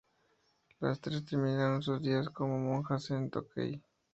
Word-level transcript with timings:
Las 0.79 0.99
tres 0.99 1.23
terminaron 1.25 1.83
sus 1.83 2.01
días 2.01 2.27
como 2.29 2.57
monjas 2.57 3.11
en 3.11 3.29
Tōkei-ji. 3.29 3.83